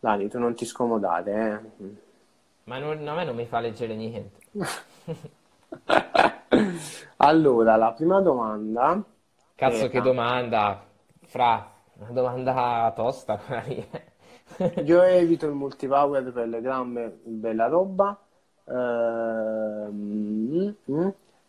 [0.00, 1.84] Dani, tu non ti scomodare, eh.
[2.64, 4.40] Ma non, a me non mi fa leggere niente.
[7.18, 9.00] allora, la prima domanda.
[9.54, 9.88] Cazzo, era...
[9.88, 10.84] che domanda,
[11.20, 11.70] Fra.
[11.98, 13.38] Una domanda tosta.
[14.82, 18.20] Io evito il multipower per le gambe, bella roba.
[18.64, 20.74] Ehm...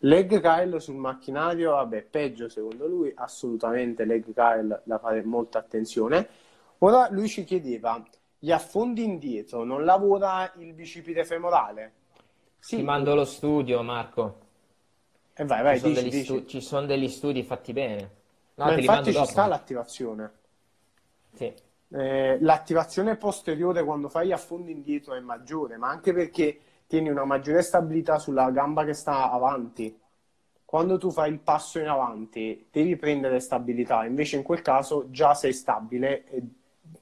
[0.04, 6.28] Leg Kyle sul macchinario, vabbè, peggio secondo lui, assolutamente Leg Kyle da fare molta attenzione.
[6.78, 8.02] Ora lui ci chiedeva,
[8.38, 11.92] gli affondi indietro, non lavora il bicipite femorale?
[12.58, 12.76] Sì.
[12.76, 14.38] Ti mando lo studio, Marco.
[15.34, 16.24] E eh vai, vai, ci, dici, sono dici.
[16.24, 18.10] Stu- ci sono degli studi fatti bene.
[18.54, 20.32] No, Ma infatti ci sta l'attivazione.
[21.32, 21.54] Sì.
[21.94, 26.58] Eh, l'attivazione posteriore quando fai gli affondi indietro è maggiore, ma anche perché
[26.92, 29.98] tieni una maggiore stabilità sulla gamba che sta avanti.
[30.62, 35.32] Quando tu fai il passo in avanti, devi prendere stabilità, invece in quel caso già
[35.32, 36.42] sei stabile e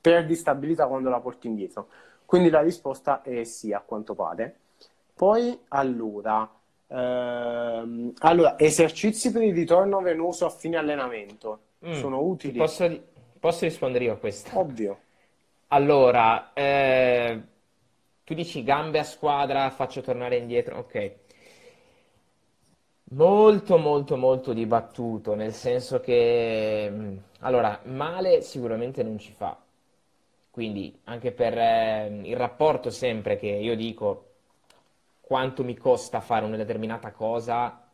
[0.00, 1.88] perdi stabilità quando la porti indietro.
[2.24, 4.58] Quindi la risposta è sì, a quanto pare.
[5.12, 6.48] Poi, allora,
[6.86, 12.58] ehm, allora esercizi per il ritorno venoso a fine allenamento mm, sono utili?
[12.58, 12.88] Posso,
[13.40, 14.56] posso, rispondere io a questo?
[14.56, 14.98] Ovvio.
[15.66, 17.42] Allora, eh,
[18.30, 21.14] tu dici gambe a squadra, faccio tornare indietro, ok.
[23.12, 29.60] Molto, molto, molto dibattuto, nel senso che, mm, allora, male sicuramente non ci fa.
[30.50, 34.26] Quindi, anche per eh, il rapporto sempre che io dico
[35.20, 37.84] quanto mi costa fare una determinata cosa,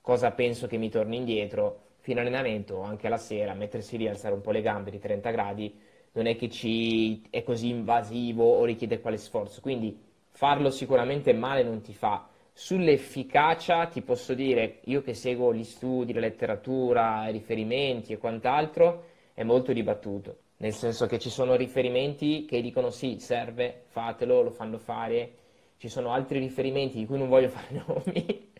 [0.00, 4.34] cosa penso che mi torni indietro, fine allenamento o anche la sera, mettersi lì, alzare
[4.34, 5.76] un po' le gambe di 30 gradi,
[6.12, 9.60] non è che ci è così invasivo o richiede quale sforzo.
[9.60, 9.98] Quindi
[10.30, 12.28] farlo sicuramente male non ti fa.
[12.52, 19.06] Sull'efficacia ti posso dire, io che seguo gli studi, la letteratura, i riferimenti e quant'altro,
[19.32, 24.50] è molto dibattuto, nel senso che ci sono riferimenti che dicono sì, serve, fatelo, lo
[24.50, 25.36] fanno fare,
[25.78, 28.52] ci sono altri riferimenti di cui non voglio fare nomi,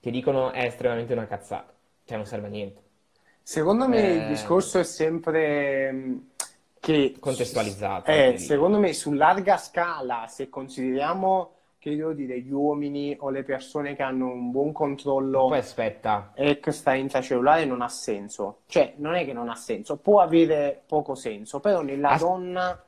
[0.00, 1.72] che dicono è estremamente una cazzata,
[2.04, 2.80] cioè non serve a niente.
[3.42, 4.12] Secondo me eh...
[4.14, 6.30] il discorso è sempre
[6.82, 7.14] che...
[7.20, 8.10] Contestualizzato.
[8.10, 13.42] Eh, secondo me su larga scala, se consideriamo che devo dire, gli uomini o le
[13.42, 16.30] persone che hanno un buon controllo Poi aspetta.
[16.36, 18.60] extra intracellulare non ha senso.
[18.66, 22.84] Cioè, non è che non ha senso, può avere poco senso, però nella As- donna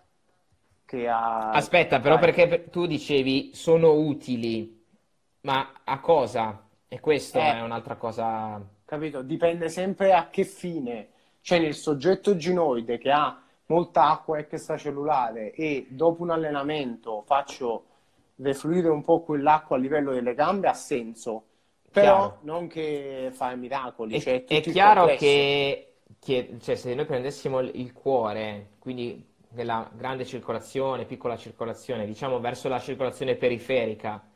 [0.85, 1.51] che ha...
[1.51, 4.85] Aspetta, però perché tu dicevi sono utili,
[5.41, 6.65] ma a cosa?
[6.87, 8.61] E questa eh, è un'altra cosa...
[8.85, 9.23] Capito?
[9.23, 11.09] Dipende sempre a che fine.
[11.41, 17.87] Cioè, nel soggetto ginoide che ha molta acqua extracellulare e dopo un allenamento faccio
[18.35, 21.45] defluire un po' quell'acqua a livello delle gambe ha senso,
[21.91, 22.39] però chiaro.
[22.43, 24.17] non che fa miracoli.
[24.17, 30.25] È, cioè, è chiaro che, che cioè, se noi prendessimo il cuore, quindi nella grande
[30.25, 34.29] circolazione, piccola circolazione, diciamo verso la circolazione periferica,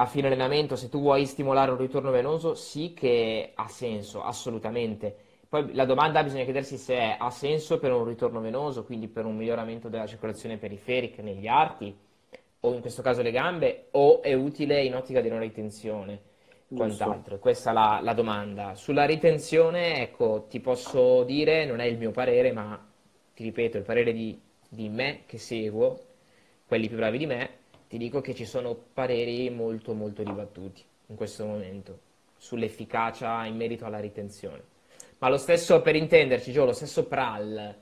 [0.00, 5.16] a fine allenamento, se tu vuoi stimolare un ritorno venoso, sì che ha senso, assolutamente.
[5.48, 9.24] Poi la domanda bisogna chiedersi se è, ha senso per un ritorno venoso, quindi per
[9.24, 11.96] un miglioramento della circolazione periferica negli arti,
[12.60, 16.20] o in questo caso le gambe, o è utile in ottica di non ritenzione,
[16.68, 17.38] quant'altro.
[17.38, 18.74] Questa è la, la domanda.
[18.74, 22.86] Sulla ritenzione, ecco, ti posso dire, non è il mio parere, ma
[23.34, 25.98] ti ripeto, il parere di, di me che seguo,
[26.66, 27.50] quelli più bravi di me,
[27.88, 32.00] ti dico che ci sono pareri molto molto dibattuti in questo momento
[32.36, 34.76] sull'efficacia in merito alla ritenzione.
[35.18, 37.74] Ma lo stesso, per intenderci, Gio, lo stesso PRAL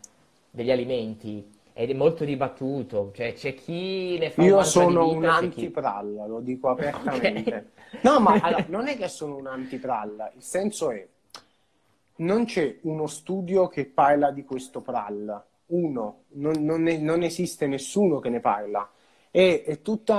[0.50, 6.24] degli alimenti ed è molto dibattuto, cioè c'è chi ne fa Io sono un anti-pralla,
[6.24, 6.30] chi...
[6.30, 7.70] lo dico apertamente.
[7.90, 8.00] Okay.
[8.00, 11.06] No, ma allora, non è che sono un anti-pralla, il senso è
[12.16, 17.66] non c'è uno studio che parla di questo pralla, uno, non, non, è, non esiste
[17.66, 18.90] nessuno che ne parla.
[19.30, 20.14] E, e tutte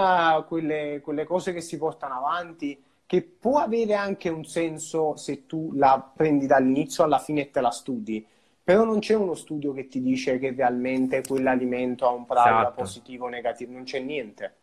[0.47, 5.72] quelle, quelle cose che si portano avanti, che può avere anche un senso se tu
[5.74, 8.26] la prendi dall'inizio alla fine e te la studi
[8.67, 12.82] però non c'è uno studio che ti dice che realmente quell'alimento ha un pralla esatto.
[12.82, 14.56] positivo o negativo, non c'è niente.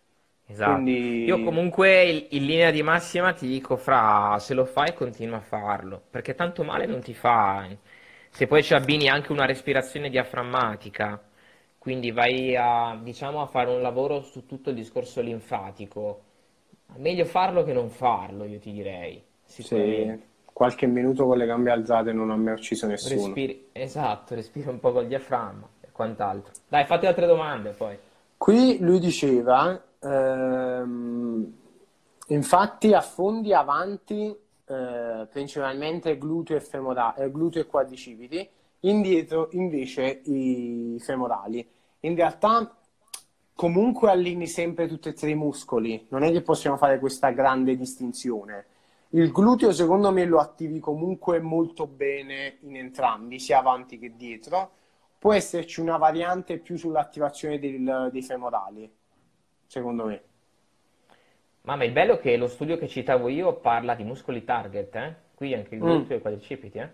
[0.45, 0.73] Esatto.
[0.73, 1.25] Quindi...
[1.25, 6.03] Io comunque in linea di massima ti dico fra se lo fai continua a farlo,
[6.11, 7.67] perché tanto male non ti fa.
[8.29, 11.19] Se poi ci abbini anche una respirazione diaframmatica,
[11.79, 16.25] quindi vai a, diciamo, a fare un lavoro su tutto il discorso linfatico,
[16.97, 19.23] meglio farlo che non farlo, io ti direi.
[19.45, 23.25] Sì qualche minuto con le gambe alzate non ha mai ucciso nessuno.
[23.27, 26.53] Respiri, esatto, respiri un po' col diaframma e quant'altro.
[26.69, 27.99] Dai, fate altre domande poi.
[28.37, 31.53] Qui lui diceva, ehm,
[32.29, 34.35] infatti affondi avanti
[34.67, 38.49] eh, principalmente gluteo e, femora- eh, gluteo e quadricipiti,
[38.81, 41.69] indietro invece i femorali.
[42.01, 42.77] In realtà
[43.55, 47.77] comunque allinei sempre tutti e tre i muscoli, non è che possiamo fare questa grande
[47.77, 48.67] distinzione
[49.15, 54.73] il gluteo secondo me lo attivi comunque molto bene in entrambi, sia avanti che dietro.
[55.19, 58.93] Può esserci una variante più sull'attivazione del, dei femorali,
[59.67, 60.23] secondo me.
[61.63, 65.15] Ma, il bello è che lo studio che citavo io parla di muscoli target, eh?
[65.35, 65.85] qui anche il mm.
[65.85, 66.11] gluteo mm.
[66.11, 66.79] e i quadricipiti.
[66.79, 66.91] Eh?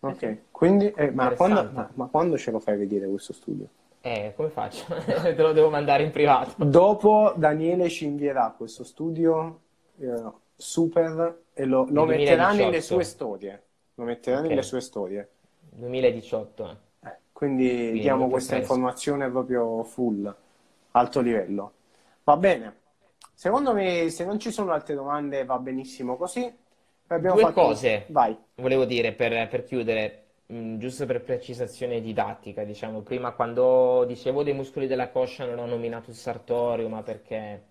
[0.00, 3.66] Ok, quindi, eh, ma, quando, ma, ma, quando, ce lo fai vedere questo studio?
[4.06, 4.84] Eh, come faccio?
[5.06, 6.62] Te lo devo mandare in privato.
[6.62, 9.60] Dopo Daniele ci invierà questo studio
[9.98, 10.22] eh,
[10.54, 13.62] super e lo, lo metterà nelle sue storie.
[13.94, 14.50] Lo metterà okay.
[14.50, 15.30] nelle sue storie.
[15.70, 16.64] 2018.
[16.68, 17.08] Eh.
[17.08, 18.74] Eh, quindi, quindi diamo questa presto.
[18.74, 20.36] informazione proprio full,
[20.90, 21.72] alto livello.
[22.24, 22.76] Va bene.
[23.32, 26.54] Secondo me, se non ci sono altre domande, va benissimo così.
[27.06, 27.60] Abbiamo Due fatto...
[27.62, 28.36] cose Vai.
[28.56, 32.64] volevo dire per, per chiudere, mh, mm, giusto per precisazione didattica.
[32.64, 37.62] Diciamo, prima quando dicevo dei muscoli della coscia non ho nominato il sartorio, ma perché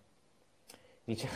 [1.03, 1.33] diciamo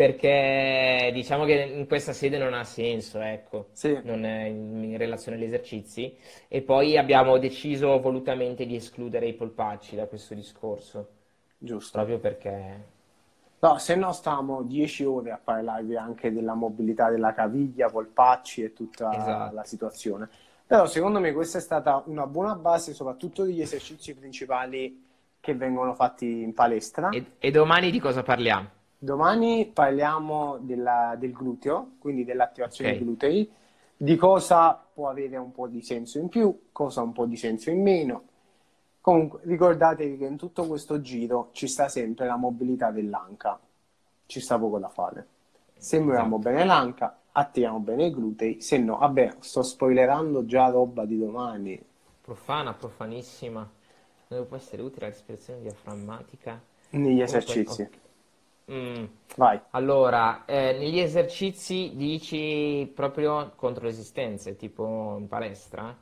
[0.00, 4.00] perché diciamo che in questa sede non ha senso, ecco, sì.
[4.02, 6.16] non in, in, relazione agli esercizi.
[6.48, 11.08] E poi abbiamo deciso volutamente di escludere i polpacci da questo discorso.
[11.58, 11.98] Giusto.
[11.98, 12.98] Proprio perché...
[13.62, 18.72] No, se no stiamo 10 ore a parlarvi anche della mobilità della caviglia, polpacci e
[18.72, 19.52] tutta esatto.
[19.52, 20.28] la situazione.
[20.66, 25.04] Però secondo me questa è stata una buona base, soprattutto degli esercizi principali
[25.40, 27.18] che vengono fatti in palestra.
[27.18, 28.68] E, e domani di cosa parliamo?
[29.02, 32.96] Domani parliamo della- del gluteo, quindi dell'attivazione Ok.
[32.96, 33.50] dei glutei,
[33.96, 37.70] di cosa può avere un po' di senso in più, cosa un po' di senso
[37.70, 38.24] in meno.
[39.00, 43.58] Comunque, ricordatevi che in tutto questo giro ci sta sempre la mobilità dell'anca,
[44.26, 45.26] ci sta poco da fare.
[45.76, 46.50] Se muoviamo Esatto.
[46.50, 51.82] bene l'anca, attiviamo bene i glutei, se no, vabbè, sto spoilerando già roba di domani.
[52.22, 53.68] Profana, profanissima.
[54.28, 56.62] Dove può essere utile la respirazione diaframmatica?
[56.90, 57.90] Negli Comunque, esercizi.
[58.70, 59.04] Mm.
[59.34, 59.60] Vai.
[59.70, 65.96] Allora, eh, negli esercizi dici proprio contro resistenze, tipo in palestra?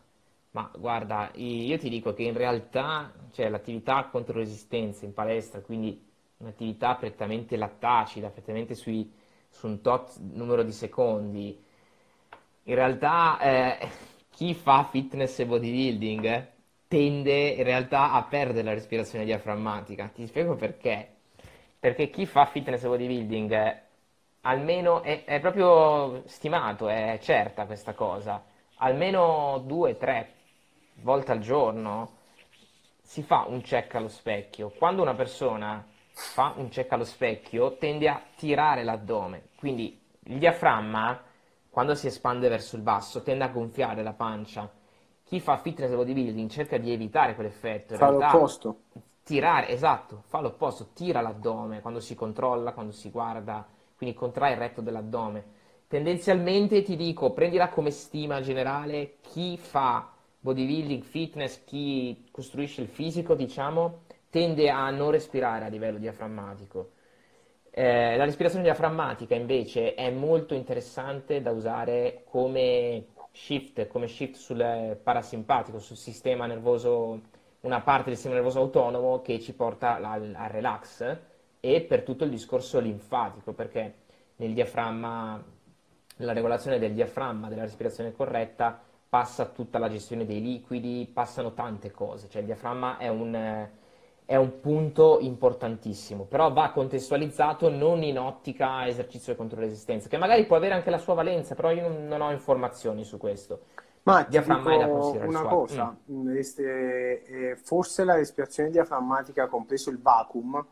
[0.50, 6.02] Ma guarda, io ti dico che in realtà, cioè, l'attività contro resistenze in palestra, quindi
[6.38, 9.10] un'attività prettamente lattacida, prettamente sui-
[9.48, 11.58] su un tot numero di secondi,
[12.64, 13.88] in realtà eh,
[14.30, 16.46] chi fa fitness e bodybuilding eh,
[16.86, 20.10] tende in realtà a perdere la respirazione diaframmatica.
[20.14, 21.14] Ti spiego perché.
[21.78, 23.82] Perché chi fa fitness e bodybuilding eh,
[24.42, 28.44] almeno è, è proprio stimato, è certa questa cosa.
[28.80, 30.32] Almeno due, tre
[31.02, 32.16] volte al giorno
[33.02, 34.70] si fa un check allo specchio.
[34.70, 39.48] Quando una persona fa un check allo specchio, tende a tirare l'addome.
[39.56, 41.22] Quindi il diaframma,
[41.70, 44.70] quando si espande verso il basso, tende a gonfiare la pancia.
[45.24, 47.94] Chi fa fitness e bodybuilding cerca di evitare quell'effetto.
[47.94, 48.76] In Fa realtà, l'opposto.
[49.22, 54.58] tirare, esatto, fa l'opposto, tira l'addome quando si controlla, quando si guarda, quindi contrae il
[54.58, 55.56] retto dell'addome.
[55.86, 60.12] Tendenzialmente ti dico, prendila come stima generale, chi fa
[60.48, 66.92] bodybuilding, fitness, chi costruisce il fisico, diciamo, tende a non respirare a livello diaframmatico.
[67.70, 74.98] Eh, la respirazione diaframmatica invece è molto interessante da usare come shift, come shift sul
[75.02, 77.20] parasimpatico, sul sistema nervoso,
[77.60, 81.18] una parte del sistema nervoso autonomo che ci porta al, al relax
[81.60, 83.94] e per tutto il discorso linfatico, perché
[84.36, 85.44] nel diaframma,
[86.16, 91.90] la regolazione del diaframma, della respirazione corretta, passa tutta la gestione dei liquidi, passano tante
[91.90, 93.68] cose, cioè il diaframma è un,
[94.24, 100.44] è un punto importantissimo, però va contestualizzato non in ottica esercizio contro resistenza, che magari
[100.44, 103.60] può avere anche la sua valenza, però io non, ho informazioni su questo.
[104.02, 105.96] Ma Diaframma è da considerare una cosa,
[106.34, 110.64] este- eh, forse la respirazione diaframmatica, compreso il vacuum,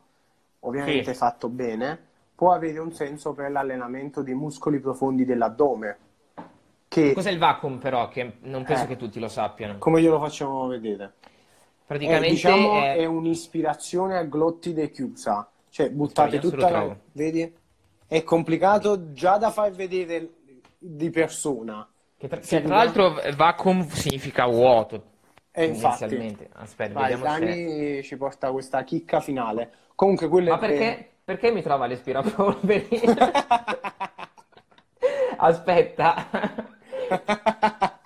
[0.60, 1.18] ovviamente Sì.
[1.18, 1.98] fatto bene,
[2.34, 5.98] può avere un senso per l'allenamento dei muscoli profondi dell'addome,
[6.88, 8.86] che, Cos'è il vacuum però, che non penso Eh.
[8.86, 9.78] che tutti lo sappiano.
[9.78, 11.14] come glielo facciamo vedere?
[11.86, 16.96] Praticamente diciamo, è- è un'ispirazione a glottide chiusa, cioè buttate lo tutta la...
[17.12, 17.54] Vedi?
[18.08, 20.30] È complicato già da far vedere
[20.78, 21.88] di persona.
[22.18, 25.02] che tra, che tra l'altro vacuum significa vuoto,
[25.52, 26.48] E infatti, tendenzialmente.
[26.54, 27.38] Aspetta, vai, vediamo se...
[27.38, 29.72] Dani ci porta questa chicca finale.
[29.94, 32.88] Comunque, quello Ma perché, perché mi trova l'aspirapolvere?
[35.38, 36.28] Aspetta.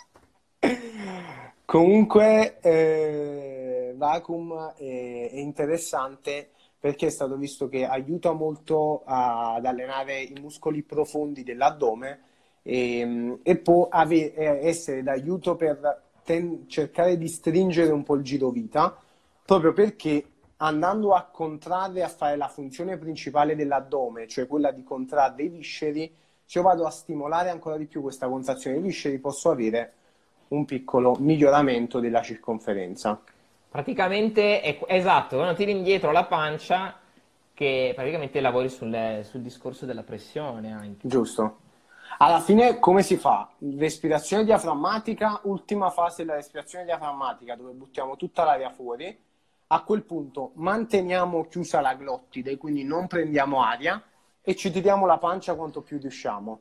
[1.64, 6.51] Comunque, eh, Vacuum è, è interessante
[6.81, 12.20] perché è stato visto che aiuta molto a- ad allenare i muscoli profondi dell'addome
[12.62, 18.22] e, e può ave- eh, essere d'aiuto per ten- cercare di stringere un po' il
[18.22, 18.97] girovita,
[19.45, 20.24] proprio perché
[20.59, 26.12] andando a contrarre, a fare la funzione principale dell'addome, cioè quella di contrarre i visceri,
[26.51, 29.92] se io vado a stimolare ancora di più questa contrazione dei visceri, posso avere
[30.48, 33.22] un piccolo miglioramento della circonferenza.
[33.68, 36.98] Praticamente è esatto, quando tiri indietro la pancia,
[37.55, 41.07] che praticamente lavori sul, sul discorso della pressione anche.
[41.07, 41.59] Giusto.
[42.18, 43.48] Alla fine come si fa?
[43.78, 49.16] Respirazione diaframmatica, ultima fase della respirazione diaframmatica dove buttiamo tutta l'aria fuori.
[49.68, 54.03] A quel punto manteniamo chiusa la glottide, quindi non prendiamo aria
[54.43, 56.61] e ci tiriamo la pancia quanto più riusciamo.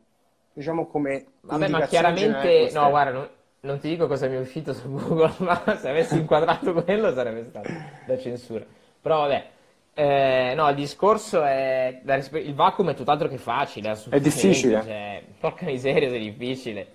[0.54, 3.30] Diciamo come Vabbè, ma chiaramente, no, guarda, non,
[3.62, 7.44] non ti dico cosa mi è uscito su Google, ma se avessi inquadrato quello sarebbe
[7.46, 7.70] stato
[8.06, 8.66] da censura.
[9.02, 9.50] Però vabbè,
[9.94, 14.82] eh, no, il discorso è, il vacuum è tutt'altro che facile, È difficile.
[14.82, 16.88] cioè, porca miseria se è difficile.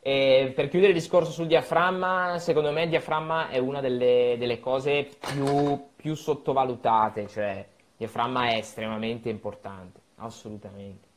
[0.00, 4.58] E per chiudere il discorso sul diaframma, secondo me il diaframma è una delle, delle
[4.58, 11.08] cose più, più sottovalutate, cioè il diaframma è estremamente importante, assolutamente.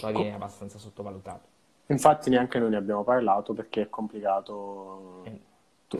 [0.00, 1.48] Poi viene abbastanza sottovalutato.
[1.86, 5.40] Infatti neanche noi ne abbiamo parlato perché è complicato, Eh.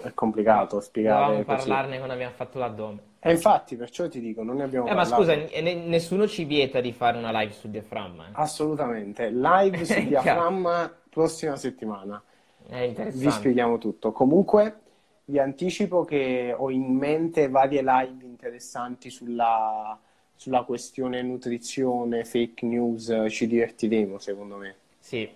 [0.02, 1.68] è complicato spiegare Dovevamo così.
[1.68, 2.98] parlarne quando abbiamo fatto l'addome.
[3.18, 5.22] E infatti, perciò ti dico, non ne abbiamo Eh, ma parlato.
[5.22, 8.26] scusa, n- ne- nessuno ci vieta di fare una live sul diaframma.
[8.28, 8.30] eh.
[8.32, 9.28] Assolutamente.
[9.30, 12.22] Live sul diaframma prossima settimana.
[12.68, 14.12] Vi spieghiamo tutto.
[14.12, 14.78] Comunque,
[15.26, 19.98] vi anticipo che ho in mente varie live interessanti sulla,
[20.40, 24.76] sulla questione nutrizione, fake news, ci divertiremo, secondo me.
[24.98, 25.28] Sì.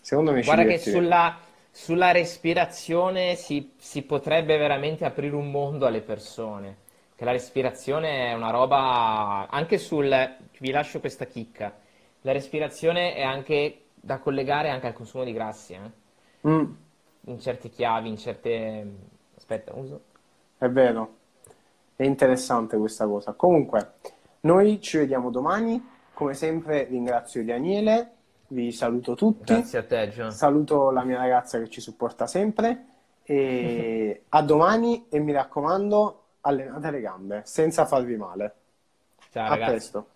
[0.00, 1.02] Secondo me ci Guarda che divertiremo.
[1.02, 1.38] sulla,
[1.70, 6.76] sulla respirazione si, si potrebbe veramente aprire un mondo alle persone.
[7.14, 10.08] Che la respirazione è una roba, anche sul,
[10.58, 11.78] vi lascio questa chicca,
[12.22, 15.90] la respirazione è anche da collegare anche al consumo di grassi, eh?
[16.42, 16.74] Mm,
[17.26, 18.86] In certe chiavi, in certe...
[19.36, 20.02] Aspetta, uso.
[20.58, 21.16] è vero,
[21.96, 23.32] è interessante questa cosa.
[23.32, 23.94] Comunque,
[24.40, 25.98] noi ci vediamo domani.
[26.12, 28.10] Come sempre ringrazio Daniele,
[28.48, 29.54] vi saluto tutti.
[29.54, 30.30] Grazie a te, Gio.
[30.30, 32.86] Saluto la mia ragazza che ci supporta sempre
[33.22, 38.54] e a domani e mi raccomando, allenate le gambe senza farvi male.
[39.30, 39.70] Ciao A ragazzi.
[39.70, 40.06] presto.